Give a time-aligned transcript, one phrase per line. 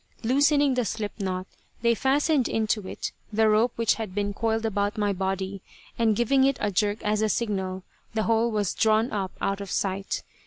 [0.23, 1.45] Loosening the slip knot
[1.83, 5.61] they fastened into it the rope which had been coiled about my body,
[5.95, 7.83] and giving it a jerk as a signal
[8.15, 10.23] the whole was drawn up out of sight.